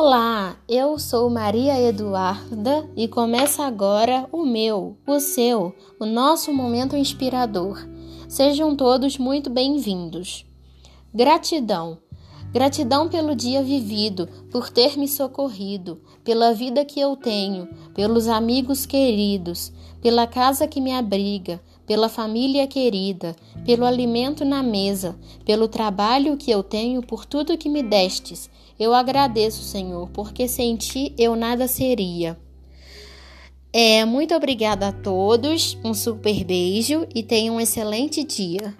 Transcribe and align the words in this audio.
Olá, 0.00 0.56
eu 0.68 0.96
sou 0.96 1.28
Maria 1.28 1.76
Eduarda 1.82 2.88
e 2.96 3.08
começa 3.08 3.64
agora 3.64 4.28
o 4.30 4.46
meu, 4.46 4.96
o 5.04 5.18
seu, 5.18 5.74
o 5.98 6.06
nosso 6.06 6.52
momento 6.52 6.96
inspirador. 6.96 7.84
Sejam 8.28 8.76
todos 8.76 9.18
muito 9.18 9.50
bem-vindos. 9.50 10.46
Gratidão. 11.12 11.98
Gratidão 12.52 13.08
pelo 13.08 13.34
dia 13.34 13.60
vivido, 13.60 14.28
por 14.52 14.70
ter 14.70 14.96
me 14.96 15.08
socorrido, 15.08 16.00
pela 16.22 16.54
vida 16.54 16.84
que 16.84 17.00
eu 17.00 17.16
tenho, 17.16 17.68
pelos 17.92 18.28
amigos 18.28 18.86
queridos, 18.86 19.72
pela 20.00 20.28
casa 20.28 20.68
que 20.68 20.80
me 20.80 20.94
abriga, 20.94 21.60
pela 21.88 22.10
família 22.10 22.66
querida, 22.66 23.34
pelo 23.64 23.86
alimento 23.86 24.44
na 24.44 24.62
mesa, 24.62 25.18
pelo 25.44 25.66
trabalho 25.66 26.36
que 26.36 26.50
eu 26.50 26.62
tenho, 26.62 27.00
por 27.00 27.24
tudo 27.24 27.56
que 27.56 27.68
me 27.68 27.82
destes. 27.82 28.50
Eu 28.78 28.94
agradeço, 28.94 29.64
Senhor, 29.64 30.08
porque 30.10 30.46
sem 30.46 30.76
ti 30.76 31.14
eu 31.18 31.34
nada 31.34 31.66
seria. 31.66 32.38
É, 33.72 34.04
muito 34.04 34.34
obrigada 34.34 34.88
a 34.88 34.92
todos, 34.92 35.78
um 35.82 35.94
super 35.94 36.44
beijo 36.44 37.06
e 37.14 37.22
tenham 37.22 37.56
um 37.56 37.60
excelente 37.60 38.22
dia. 38.22 38.74